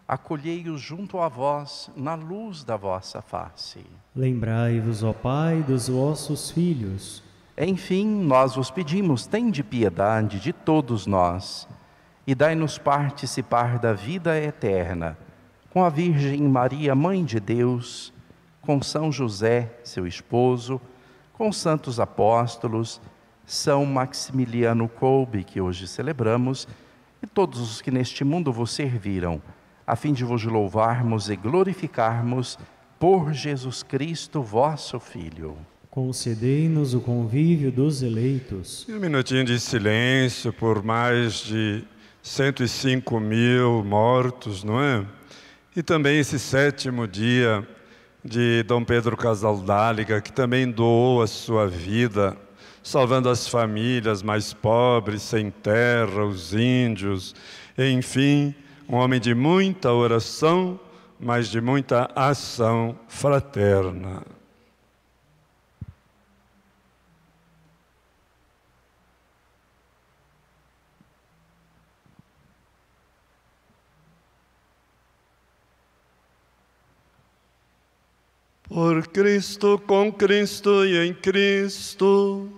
[0.07, 3.84] acolhei-os junto a vós na luz da vossa face.
[4.16, 7.22] Lembrai-vos, ó Pai, dos vossos filhos.
[7.59, 11.68] Enfim, nós vos pedimos, tende piedade de todos nós
[12.26, 15.16] e dai-nos participar da vida eterna,
[15.70, 18.12] com a Virgem Maria, Mãe de Deus,
[18.61, 20.80] com São José, seu esposo,
[21.32, 23.01] com santos apóstolos,
[23.49, 26.68] São Maximiliano Kolbe, que hoje celebramos,
[27.22, 29.40] e todos os que neste mundo vos serviram,
[29.86, 32.59] a fim de vos louvarmos e glorificarmos
[33.01, 35.57] por Jesus Cristo, vosso Filho.
[35.90, 38.84] Concedei-nos o convívio dos eleitos.
[38.86, 41.82] E um minutinho de silêncio por mais de
[42.22, 45.07] 105 mil mortos, não é?
[45.74, 47.66] E também esse sétimo dia
[48.22, 52.36] de Dom Pedro Casaldáliga, que também doou a sua vida,
[52.89, 57.34] salvando as famílias mais pobres, sem terra, os índios,
[57.76, 58.55] enfim,
[58.89, 60.80] um homem de muita oração,
[61.20, 64.22] mas de muita ação fraterna.
[78.66, 82.57] Por Cristo, com Cristo e em Cristo,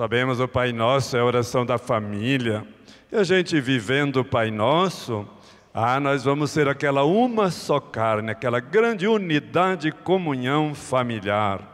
[0.00, 2.66] sabemos, o Pai Nosso é a oração da família.
[3.12, 5.28] E a gente vivendo o Pai Nosso,
[5.74, 11.70] ah, nós vamos ser aquela uma só carne, aquela grande unidade e comunhão familiar.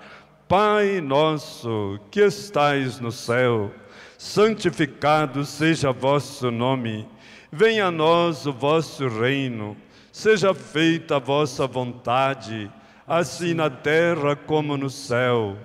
[0.48, 3.72] Pai nosso que estais no céu,
[4.18, 7.06] santificado seja vosso nome.
[7.52, 9.76] Venha a nós o vosso reino.
[10.10, 12.68] Seja feita a vossa vontade,
[13.06, 15.56] assim na terra como no céu.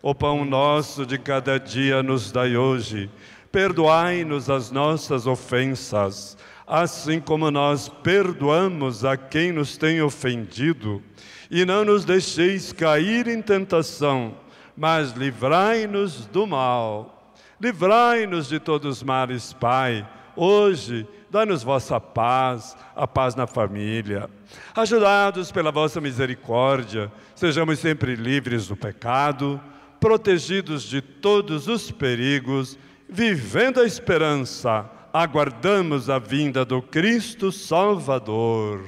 [0.00, 3.10] O pão nosso de cada dia nos dai hoje.
[3.50, 11.02] Perdoai-nos as nossas ofensas, assim como nós perdoamos a quem nos tem ofendido.
[11.50, 14.36] E não nos deixeis cair em tentação,
[14.76, 17.34] mas livrai-nos do mal.
[17.60, 20.06] Livrai-nos de todos os males, Pai.
[20.36, 24.30] Hoje, dá-nos vossa paz, a paz na família.
[24.76, 29.60] Ajudados pela vossa misericórdia, sejamos sempre livres do pecado,
[30.00, 32.78] protegidos de todos os perigos,
[33.08, 38.84] vivendo a esperança, aguardamos a vinda do Cristo Salvador.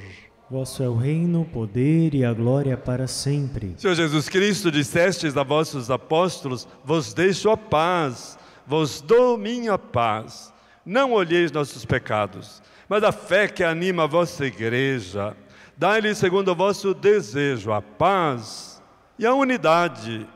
[0.49, 3.73] Vosso é o reino, o poder e a glória para sempre.
[3.77, 8.37] Senhor Jesus Cristo, dissestes a vossos apóstolos: Vos deixo a paz,
[8.67, 10.53] vos dou minha paz.
[10.85, 15.37] Não olheis nossos pecados, mas a fé que anima a vossa igreja.
[15.77, 18.81] Dai-lhe segundo o vosso desejo a paz
[19.17, 20.27] e a unidade.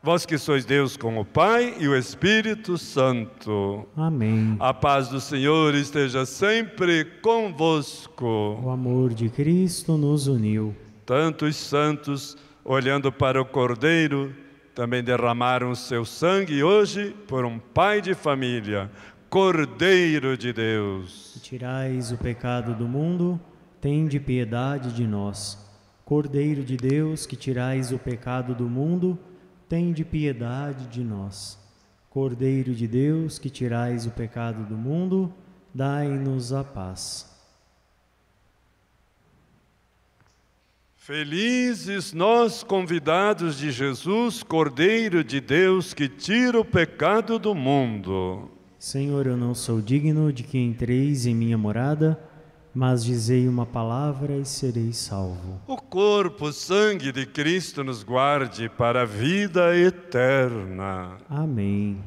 [0.00, 3.84] Vós que sois Deus com o Pai e o Espírito Santo.
[3.96, 4.56] Amém.
[4.60, 8.60] A paz do Senhor esteja sempre convosco.
[8.62, 10.74] O amor de Cristo nos uniu.
[11.04, 14.32] Tantos santos, olhando para o Cordeiro,
[14.72, 18.88] também derramaram o seu sangue hoje por um pai de família,
[19.28, 21.32] Cordeiro de Deus.
[21.34, 23.40] Que tirais o pecado do mundo,
[23.80, 25.58] tende piedade de nós.
[26.04, 29.18] Cordeiro de Deus, que tirais o pecado do mundo,
[29.68, 31.58] tende piedade de nós.
[32.08, 35.32] Cordeiro de Deus, que tirais o pecado do mundo,
[35.74, 37.28] dai-nos a paz.
[40.96, 48.50] Felizes nós, convidados de Jesus, Cordeiro de Deus, que tira o pecado do mundo.
[48.78, 52.20] Senhor, eu não sou digno de que entreis em minha morada,
[52.78, 55.60] mas dizei uma palavra e serei salvo.
[55.66, 61.16] O corpo, o sangue de Cristo nos guarde para a vida eterna.
[61.28, 61.98] Amém.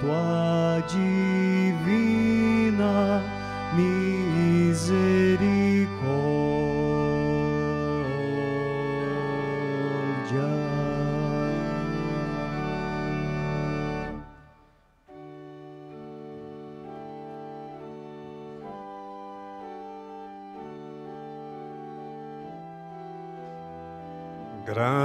[0.00, 1.72] Tua divina
[3.76, 5.19] misericórdia.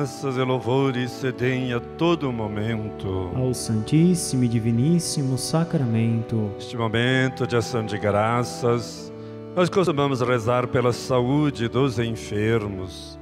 [0.06, 3.32] Graças e louvores se deem a todo momento.
[3.36, 9.12] Ao Santíssimo e Diviníssimo Sacramento, Neste momento de ação de graças,
[9.56, 13.20] nós costumamos rezar pela saúde dos enfermos.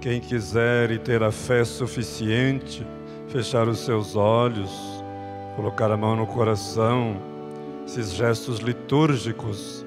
[0.00, 2.86] Quem quiser e ter a fé suficiente,
[3.26, 4.70] fechar os seus olhos,
[5.56, 7.16] colocar a mão no coração,
[7.84, 9.84] esses gestos litúrgicos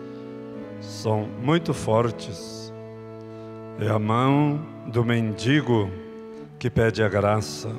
[0.82, 2.74] são muito fortes.
[3.80, 5.90] É a mão do mendigo
[6.60, 7.70] que pede a graça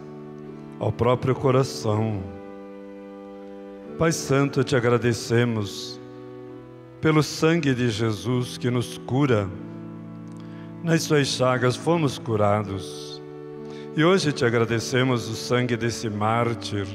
[0.78, 2.22] ao próprio coração.
[3.98, 5.98] Pai Santo, te agradecemos
[7.00, 9.48] pelo sangue de Jesus que nos cura.
[10.84, 13.22] Nas suas chagas fomos curados.
[13.96, 16.86] E hoje te agradecemos o sangue desse mártir,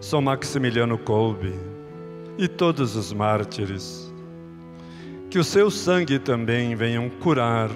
[0.00, 1.52] São Maximiliano Kolbe,
[2.38, 4.12] e todos os mártires.
[5.28, 7.68] Que o seu sangue também venham curar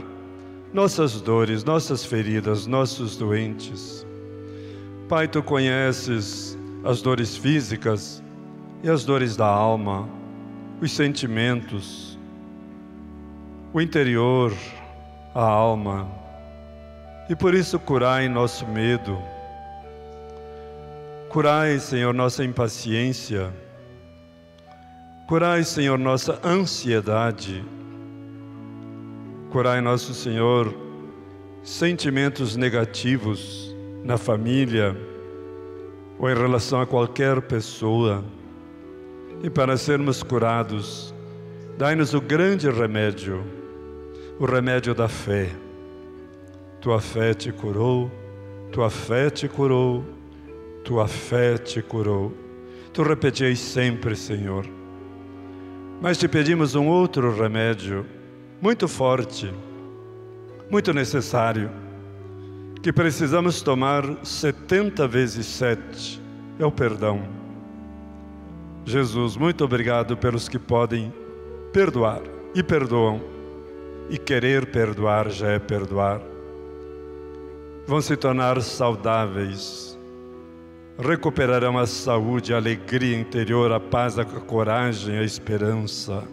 [0.75, 4.05] nossas dores, nossas feridas, nossos doentes.
[5.09, 8.21] Pai, tu conheces as dores físicas
[8.83, 10.09] e as dores da alma,
[10.83, 12.19] os sentimentos,
[13.73, 14.53] o interior,
[15.33, 16.09] a alma.
[17.31, 19.17] E por isso curai nosso medo.
[21.29, 23.53] Curai, Senhor, nossa impaciência.
[25.29, 27.65] Curai, Senhor, nossa ansiedade.
[29.55, 30.75] Curai, nosso Senhor,
[31.63, 34.97] sentimentos negativos na família
[36.19, 38.25] ou em relação a qualquer pessoa.
[39.45, 41.15] E para sermos curados,
[41.79, 43.45] dai-nos o grande remédio,
[44.41, 45.49] o remédio da fé.
[46.81, 48.11] Tua fé te curou,
[48.73, 50.05] tua fé te curou,
[50.83, 52.35] tua fé te curou.
[52.93, 54.67] Tu repetias sempre, Senhor.
[56.03, 58.05] Mas te pedimos um outro remédio,
[58.65, 59.53] muito forte,
[60.71, 61.71] muito necessário,
[62.83, 66.19] que precisamos tomar 70 vezes sete,
[66.59, 67.23] é o perdão.
[68.87, 71.13] Jesus, muito obrigado pelos que podem
[71.75, 72.23] perdoar
[72.55, 73.21] e perdoam,
[74.09, 76.23] e querer perdoar já é perdoar.
[77.87, 79.99] Vão se tornar saudáveis,
[80.99, 86.25] recuperarão a saúde, a alegria interior, a paz, a coragem, a esperança.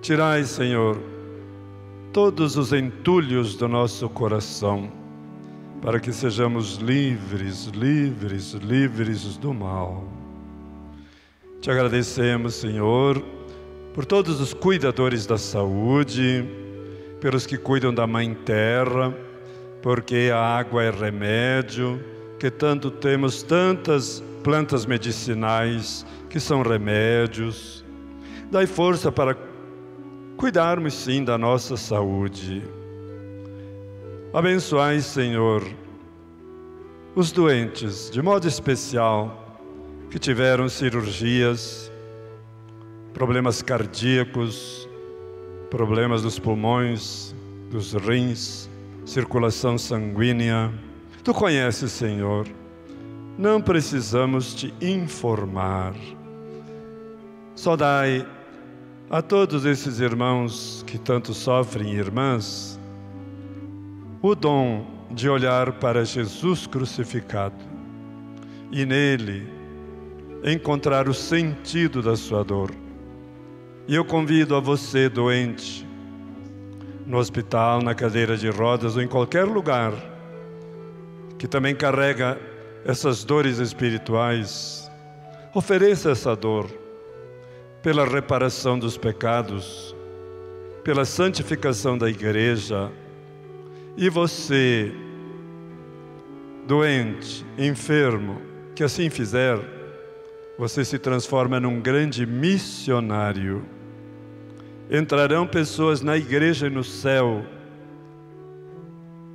[0.00, 1.15] Tirai, Senhor,
[2.16, 4.90] todos os entulhos do nosso coração,
[5.82, 10.02] para que sejamos livres, livres, livres do mal.
[11.60, 13.22] Te agradecemos, Senhor,
[13.92, 16.42] por todos os cuidadores da saúde,
[17.20, 19.14] pelos que cuidam da Mãe Terra,
[19.82, 22.02] porque a água é remédio,
[22.40, 27.84] que tanto temos tantas plantas medicinais que são remédios.
[28.50, 29.36] Dai força para
[30.36, 32.62] cuidarmos sim da nossa saúde.
[34.32, 35.62] Abençoai, Senhor,
[37.14, 39.58] os doentes, de modo especial,
[40.10, 41.90] que tiveram cirurgias,
[43.14, 44.86] problemas cardíacos,
[45.70, 47.34] problemas dos pulmões,
[47.70, 48.68] dos rins,
[49.06, 50.70] circulação sanguínea.
[51.24, 52.46] Tu conheces, Senhor.
[53.38, 55.94] Não precisamos te informar.
[57.54, 58.26] Só dai
[59.08, 62.78] a todos esses irmãos que tanto sofrem, irmãs,
[64.20, 67.54] o dom de olhar para Jesus crucificado
[68.72, 69.48] e nele
[70.44, 72.72] encontrar o sentido da sua dor.
[73.86, 75.86] E eu convido a você, doente,
[77.06, 79.92] no hospital, na cadeira de rodas ou em qualquer lugar,
[81.38, 82.36] que também carrega
[82.84, 84.90] essas dores espirituais,
[85.54, 86.85] ofereça essa dor
[87.86, 89.94] pela reparação dos pecados,
[90.82, 92.90] pela santificação da igreja.
[93.96, 94.92] E você,
[96.66, 98.42] doente, enfermo,
[98.74, 99.56] que assim fizer,
[100.58, 103.64] você se transforma num grande missionário.
[104.90, 107.46] Entrarão pessoas na igreja e no céu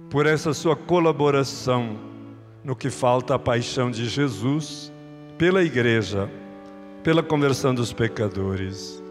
[0.10, 1.98] por essa sua colaboração
[2.66, 4.92] no que falta a paixão de Jesus
[5.38, 6.30] pela igreja
[7.04, 9.02] pela conversão dos pecadores.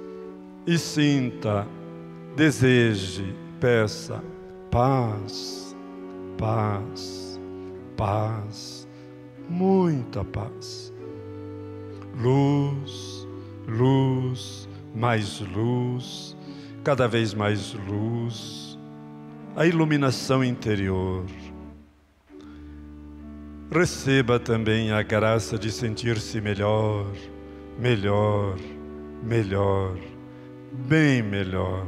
[0.67, 1.67] E sinta,
[2.37, 4.23] deseje, peça
[4.71, 5.77] paz,
[6.39, 7.41] paz,
[7.97, 8.89] paz,
[9.49, 10.93] muita paz.
[12.23, 13.27] Luz,
[13.67, 16.37] luz, mais luz,
[16.85, 18.79] cada vez mais luz,
[19.57, 21.25] a iluminação interior.
[23.73, 27.07] Receba também a graça de sentir-se melhor
[27.81, 28.57] melhor,
[29.23, 29.97] melhor,
[30.87, 31.87] bem melhor.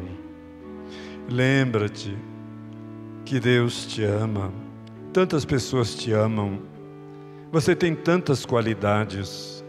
[1.28, 2.16] Lembra-te
[3.26, 4.50] que Deus te ama,
[5.12, 6.60] tantas pessoas te amam,
[7.52, 9.62] você tem tantas qualidades,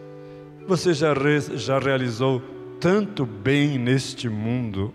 [0.66, 2.42] você já, re, já realizou
[2.80, 4.94] tanto bem neste mundo,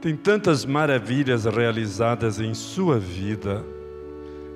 [0.00, 3.64] tem tantas maravilhas realizadas em sua vida.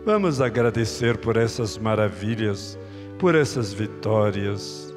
[0.04, 2.78] Vamos agradecer por essas maravilhas,
[3.18, 4.87] por essas vitórias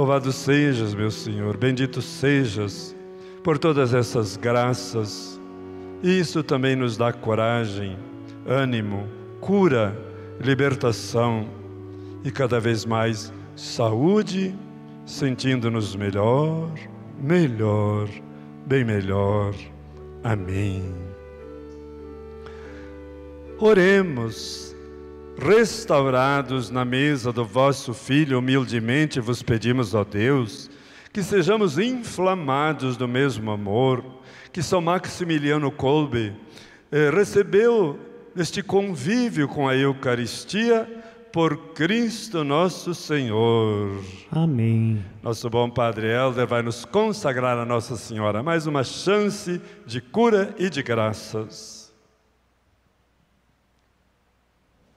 [0.00, 2.96] Louvado sejas, meu Senhor, bendito sejas
[3.44, 5.38] por todas essas graças.
[6.02, 7.98] Isso também nos dá coragem,
[8.46, 9.06] ânimo,
[9.42, 9.94] cura,
[10.40, 11.46] libertação
[12.24, 14.54] e cada vez mais saúde,
[15.04, 16.70] sentindo-nos melhor,
[17.20, 18.08] melhor,
[18.66, 19.54] bem melhor.
[20.24, 20.82] Amém.
[23.58, 24.69] Oremos
[25.40, 30.70] restaurados na mesa do vosso Filho, humildemente vos pedimos, ó Deus,
[31.12, 34.04] que sejamos inflamados do mesmo amor
[34.52, 36.34] que São Maximiliano Kolbe
[36.92, 37.98] eh, recebeu
[38.34, 40.88] neste convívio com a Eucaristia
[41.32, 44.02] por Cristo nosso Senhor.
[44.30, 45.02] Amém.
[45.22, 50.54] Nosso bom Padre Helder vai nos consagrar a Nossa Senhora mais uma chance de cura
[50.58, 51.79] e de graças.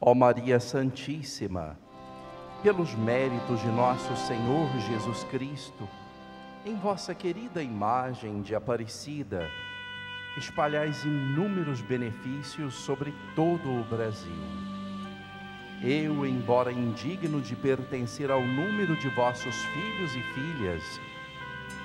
[0.06, 1.80] Ó Maria Santíssima,
[2.62, 5.88] pelos méritos de nosso Senhor Jesus Cristo,
[6.66, 9.48] em vossa querida imagem de Aparecida,
[10.38, 14.44] espalhais inúmeros benefícios sobre todo o Brasil.
[15.82, 20.84] Eu, embora indigno de pertencer ao número de vossos filhos e filhas,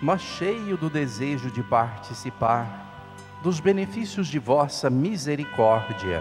[0.02, 2.84] mas cheio do desejo de participar
[3.44, 6.20] dos benefícios de vossa misericórdia,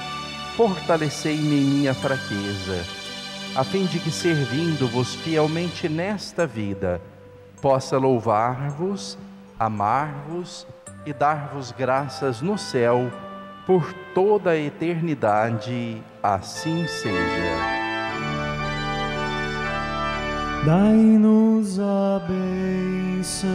[0.67, 2.85] fortalecei-me em minha fraqueza,
[3.55, 7.01] a fim de que, servindo-vos fielmente nesta vida,
[7.59, 9.17] possa louvar-vos,
[9.57, 10.67] amar-vos
[11.03, 13.11] e dar-vos graças no céu,
[13.65, 17.57] por toda a eternidade, assim seja.
[20.63, 23.49] Dai-nos a bênção,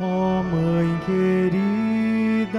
[0.00, 2.58] ó Mãe querida,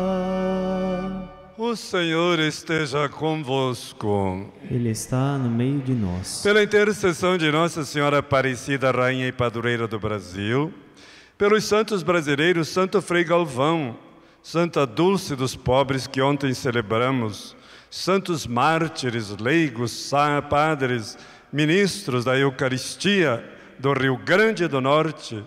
[1.71, 4.51] O Senhor esteja convosco.
[4.69, 6.41] Ele está no meio de nós.
[6.43, 10.73] Pela intercessão de Nossa Senhora Aparecida, Rainha e Padroeira do Brasil,
[11.37, 13.97] pelos santos brasileiros, Santo Frei Galvão,
[14.43, 17.55] Santa Dulce dos Pobres, que ontem celebramos,
[17.89, 20.11] santos mártires, leigos,
[20.49, 21.17] padres,
[21.53, 23.49] ministros da Eucaristia
[23.79, 25.41] do Rio Grande do Norte,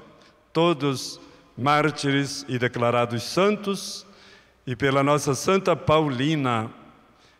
[0.54, 1.20] todos
[1.54, 4.03] mártires e declarados santos,
[4.66, 6.70] e pela nossa Santa Paulina.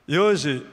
[0.07, 0.65] E hoje,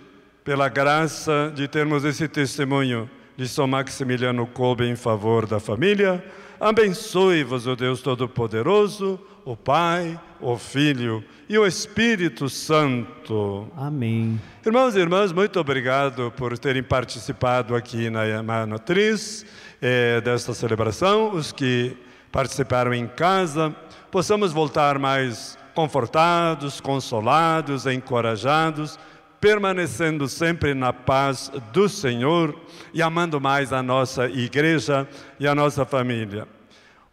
[0.43, 6.23] pela graça de termos esse testemunho de São Maximiliano Kolbe em favor da família,
[6.59, 13.67] abençoe-vos o Deus Todo-Poderoso, o Pai, o Filho e o Espírito Santo.
[13.75, 14.39] Amém.
[14.65, 19.45] Irmãos e irmãs, muito obrigado por terem participado aqui na Matriz
[19.81, 21.33] eh, desta celebração.
[21.33, 21.95] Os que
[22.31, 23.75] participaram em casa,
[24.11, 28.99] possamos voltar mais confortados, consolados, encorajados,
[29.39, 32.55] permanecendo sempre na paz do Senhor
[32.93, 35.07] e amando mais a nossa igreja
[35.39, 36.47] e a nossa família.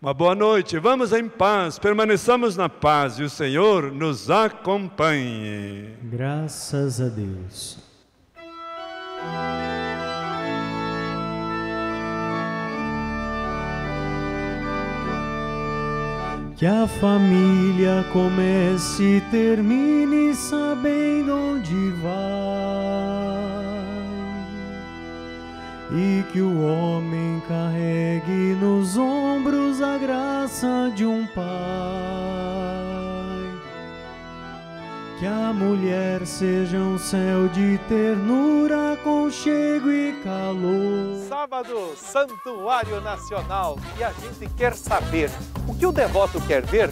[0.00, 5.96] Uma boa noite, vamos em paz, permaneçamos na paz e o Senhor nos acompanhe.
[6.04, 7.78] Graças a Deus.
[16.58, 22.18] Que a família comece e termine sabendo onde vai.
[25.92, 32.37] E que o homem carregue nos ombros a graça de um pai.
[35.18, 41.26] Que a mulher seja um céu de ternura, conchego e calor.
[41.28, 43.76] Sábado, Santuário Nacional.
[43.98, 45.28] E a gente quer saber
[45.66, 46.86] o que o devoto quer ver